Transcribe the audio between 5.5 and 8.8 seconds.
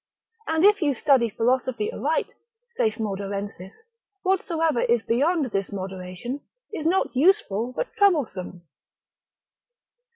this moderation, is not useful, but troublesome.